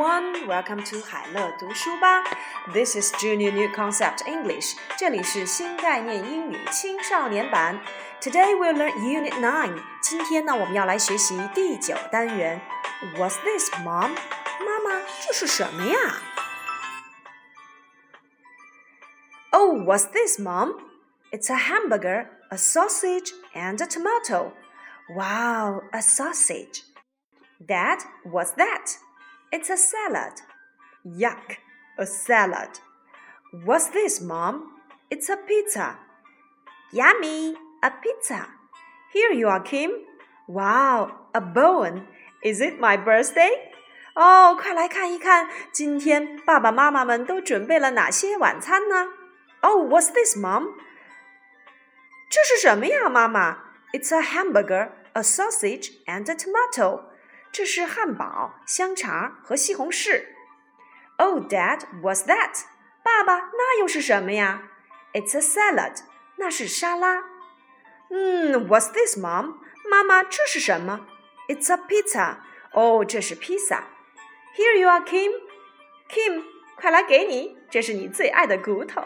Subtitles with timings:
[0.00, 0.46] everyone.
[0.46, 2.24] Welcome to 海乐读书吧。
[2.72, 4.74] This is Junior New Concept English.
[4.96, 7.78] 这里是新概念英语青少年版。
[8.22, 9.78] Today we'll learn Unit Nine.
[10.00, 12.58] 今天呢，我们要来学习第九单元。
[13.18, 14.16] What's this, Mom?
[14.64, 15.98] 妈妈，这是什么呀？
[19.50, 20.78] Oh, what's this, Mom?
[21.30, 24.52] It's a hamburger, a sausage, and a tomato.
[25.14, 26.80] Wow, a sausage.
[27.60, 28.96] Dad, what's that?
[29.52, 30.34] It's a salad.
[31.04, 31.58] Yuck,
[31.98, 32.80] a salad.
[33.64, 34.72] What's this, Mom?
[35.10, 35.98] It's a pizza.
[36.92, 38.48] Yummy, a pizza.
[39.12, 39.90] Here you are, Kim.
[40.48, 42.06] Wow, a bone.
[42.42, 43.72] Is it my birthday?
[44.14, 49.08] 哦，快来看一看，今天爸爸妈妈们都准备了哪些晚餐呢？
[49.60, 50.74] Oh, what's this, Mom?
[52.30, 53.58] 这是什么呀，妈妈？
[53.92, 57.04] It's a hamburger, a sausage, and a tomato.
[57.52, 60.26] 这是汉堡、香肠和西红柿。
[61.16, 62.64] Oh, Dad, what's that?
[63.02, 64.62] 爸爸，那又是什么呀？
[65.12, 66.00] It's a salad.
[66.36, 67.24] 那是沙拉。
[68.10, 69.54] 嗯，What's this, Mom?
[69.88, 71.06] 妈妈，这是什么？
[71.48, 72.36] It's a pizza.
[72.72, 73.84] 哦，这是披萨。
[74.54, 75.32] Here you are, Kim.
[76.10, 76.44] Kim，
[76.76, 79.02] 快来给你，这是你最爱的骨头。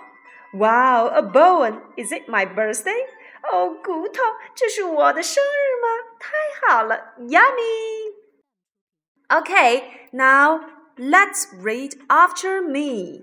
[0.53, 1.81] Wow, a bone.
[1.97, 3.07] Is it my birthday?
[3.43, 4.23] 哦，骨头，
[4.57, 5.89] 这是我的生日吗？
[6.19, 8.04] 太好了，Yummy.
[9.31, 10.61] Okay, now
[10.99, 13.23] let's read after me.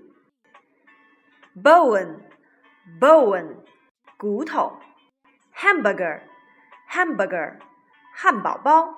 [1.54, 2.22] Bone,
[2.98, 3.56] bone,
[4.16, 4.80] 骨头。
[5.54, 6.22] Hamburger,
[6.90, 7.58] hamburger,
[8.14, 8.94] 汉堡包。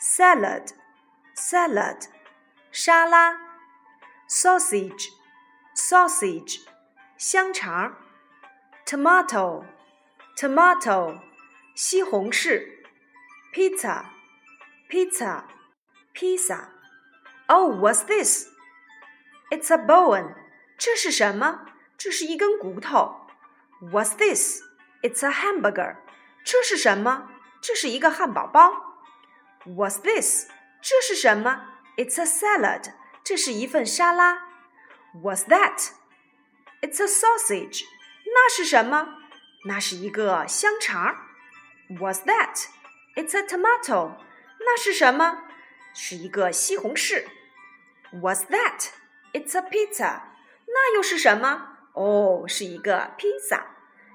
[0.00, 0.68] Salad,
[1.36, 2.06] salad,
[2.70, 3.36] 沙拉。
[4.28, 5.08] Sausage,
[5.76, 6.60] sausage,
[7.18, 7.96] 香肠。
[8.86, 9.64] Tomato,
[10.36, 11.20] tomato,
[11.74, 12.66] 西红柿。
[13.52, 14.04] Pizza,
[14.88, 15.42] pizza.
[16.16, 16.68] Pizza.
[17.48, 18.48] Oh, what's this?
[19.50, 20.34] It's a bone.
[20.78, 21.66] 这是什么？
[21.98, 23.26] 这是一根骨头。
[23.80, 24.62] What's this?
[25.02, 25.96] It's a hamburger.
[26.44, 27.28] 这是什么？
[27.60, 28.72] 这是一个汉堡包。
[29.64, 30.48] What's this?
[30.80, 31.68] 这是什么？
[31.96, 32.92] It's a salad.
[33.22, 34.48] 这是一份沙拉。
[35.14, 35.90] What's that?
[36.80, 37.84] It's a sausage.
[38.24, 39.18] 那是什么？
[39.66, 41.16] 那是一个香肠。
[41.88, 42.66] What's that?
[43.14, 44.16] It's a tomato.
[44.58, 45.42] 那是什么？
[45.99, 47.25] 是一个西红柿。
[48.13, 48.91] What's that?
[49.33, 50.21] It's a pizza.
[50.67, 51.79] 那又是什么？
[51.93, 53.65] 哦，是一个披萨。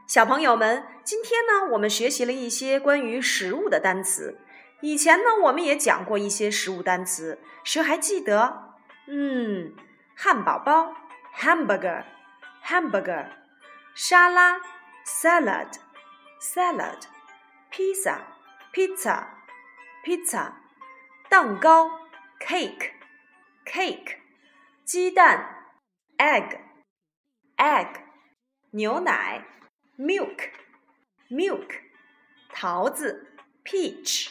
[0.07, 4.39] 小朋友们，今天呢，我们学习了一些关于食物的单词。
[4.81, 8.77] 以前呢，我们也讲过一些食物单词，谁还记得？
[9.09, 9.75] 嗯，
[10.15, 10.95] 汉堡包
[11.37, 13.27] （hamburger），hamburger，
[13.95, 14.61] 沙拉
[15.05, 17.01] （salad），salad，
[17.71, 18.21] 披萨
[18.73, 20.62] （pizza），pizza。
[21.32, 21.90] 蛋糕，
[22.40, 24.16] cake，cake，
[24.86, 25.74] 鸡蛋，
[26.18, 28.02] egg，egg，
[28.72, 29.46] 牛奶，
[29.98, 31.68] milk，milk，
[32.50, 34.30] 桃子，peach，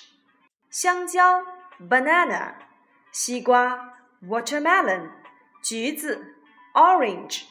[0.70, 1.44] 香蕉，
[1.78, 2.54] banana，
[3.12, 5.10] 西瓜，watermelon，
[5.62, 6.34] 橘子，
[6.74, 7.44] orange，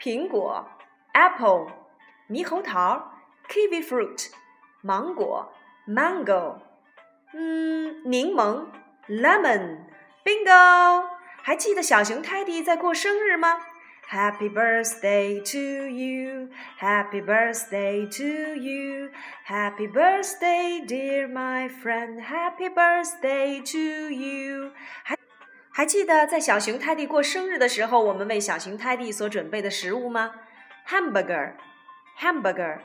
[0.00, 0.68] 苹果，
[1.12, 1.70] apple，
[2.28, 3.12] 猕猴桃，
[3.48, 4.32] kiwi fruit，
[4.82, 5.52] 芒果，
[5.86, 6.60] mango，
[7.32, 8.66] 嗯，柠檬。
[9.08, 9.78] Lemon,
[10.24, 11.08] bingo！
[11.42, 13.58] 还记得小熊泰迪在过生日吗？
[14.10, 16.48] Happy birthday to you,
[16.80, 19.10] Happy birthday to you,
[19.46, 24.72] Happy birthday, dear my friend, Happy birthday to you。
[25.02, 25.16] 还
[25.70, 30.34] 还记得在小熊泰迪过生日的时候，我们为小熊泰迪所准备的食物吗？
[30.88, 31.52] Hamburger,
[32.18, 32.78] hamburger,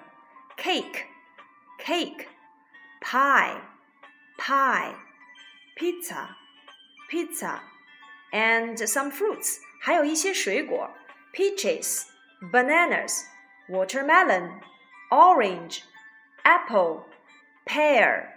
[0.58, 1.06] cake,
[1.80, 2.26] cake,
[3.02, 3.56] pie,
[4.38, 4.92] pie。
[5.78, 6.36] pizza,
[7.10, 7.60] pizza,
[8.32, 10.90] and some fruits，还有一些水果，
[11.34, 12.04] peaches,
[12.52, 13.24] bananas,
[13.70, 14.60] watermelon,
[15.10, 15.82] orange,
[16.44, 17.06] apple,
[17.66, 18.28] pear,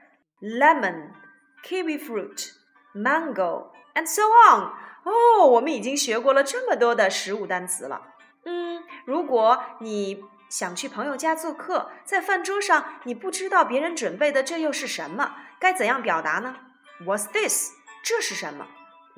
[0.41, 1.11] lemon,
[1.65, 2.53] kiwi fruit,
[2.95, 4.73] mango, and so on。
[5.05, 8.15] 哦，我们已经学过了这么多的食物单词了。
[8.45, 16.57] 嗯，如果你想去朋友家做客，在饭桌上你不知道别人准备的这又是什么，该怎样表达呢
[17.06, 17.72] What's this？
[18.04, 18.68] 这是什么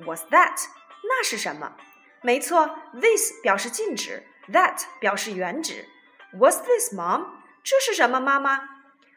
[0.00, 0.56] ？What's that？
[1.02, 1.76] 那是什么？
[2.22, 5.86] 没错，this 表示近指，that 表示远指。
[6.32, 7.26] What's this, mom？
[7.62, 8.60] 这是什么，妈妈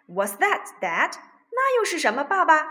[0.07, 1.13] ？What's that, dad？
[1.51, 2.67] 那又是什么，爸爸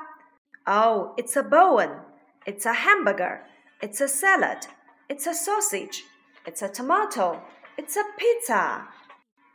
[0.64, 2.04] ？Oh, it's a bone.
[2.44, 3.40] It's a hamburger.
[3.80, 4.62] It's a salad.
[5.08, 6.02] It's a sausage.
[6.44, 7.40] It's a tomato.
[7.76, 8.88] It's a pizza.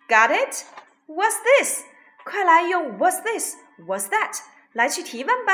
[0.08, 0.66] Got it?
[1.08, 1.84] What's this?
[2.24, 3.56] 快来用 What's this?
[3.80, 4.40] What's that?
[4.74, 5.54] 来去提问吧。